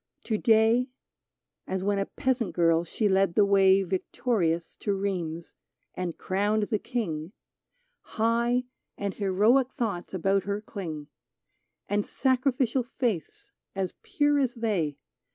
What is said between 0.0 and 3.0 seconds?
To day,— As when a peasant girl